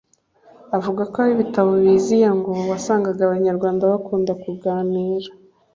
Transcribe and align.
Avuga 0.77 1.01
ko 1.11 1.15
aho 1.21 1.29
ibitabo 1.35 1.71
biziye 1.83 2.27
ngo 2.37 2.51
wasangaga 2.71 3.21
Abanyarwanda 3.23 3.91
bakunda 3.91 4.31
kuganira 4.43 5.29